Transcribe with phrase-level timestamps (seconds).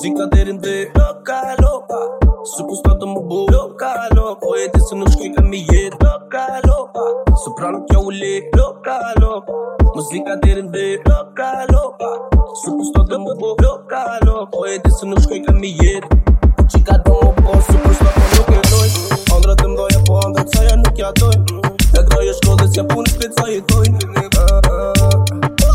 [0.00, 1.98] Muzika derin dhe Loka, loka.
[2.48, 4.38] Së pus të më bu Loka, loka.
[4.40, 7.02] Po e di se nuk shkoj ka mi jet Loka, loka.
[7.42, 9.58] Së pra nuk kjo u le Loka, loka.
[9.92, 12.08] Muzika derin dhe Loka, loka.
[12.62, 14.46] Së pus të më bu Loka, loka.
[14.54, 16.08] Po e di se nuk shkoj ka mi jet.
[16.72, 18.88] Qika do më po Së pus të më nuk e doj
[19.36, 21.36] Andra të mdoja po andra të saja nuk ja doj.
[21.92, 24.00] Në groje shkodës ja punë shpet sa i dojnë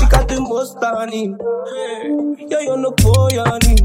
[0.00, 1.26] Qika të mos tani.
[2.48, 3.84] Ja jo nuk po jani.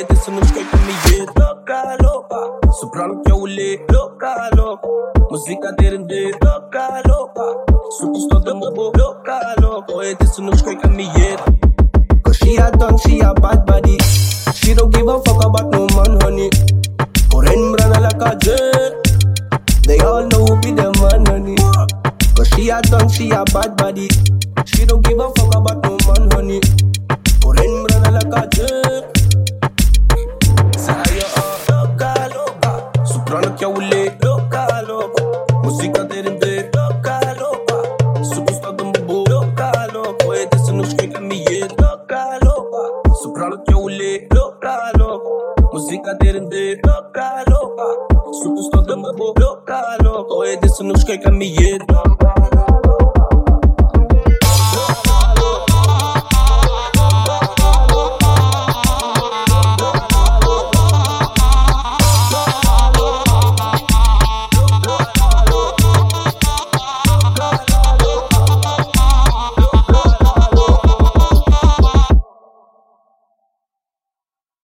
[0.00, 4.88] louca Oi, desse nos que caminheiro, louca, louca Soprano que é o lê, louca, louca
[5.30, 7.42] Música dele de louca, louca
[7.98, 11.42] Superstar do Mubu, louca, louca Oi, desse nos que caminheiro
[12.24, 13.96] Cause she a done, she a bad body.
[14.54, 16.50] She don't give a fuck about no man, honey.
[17.28, 18.94] Corren brana like a jet
[19.84, 21.56] They all know who be the man, honey.
[22.36, 24.08] Cause she a done, she a bad body.
[24.66, 26.60] She don't give a fuck about no man, honey.
[27.44, 29.19] Oren brana like a jet.
[33.60, 35.44] Soprano que é o lê, loca, loca.
[35.62, 38.24] Música dele de louca, louca.
[38.24, 40.26] Superstar do Mubu, louca, louca.
[40.28, 43.14] Oi, desse nos que caminheiro, louca, louca.
[43.16, 45.62] Soprano que é o lê, louca, louca.
[45.72, 46.40] Música dele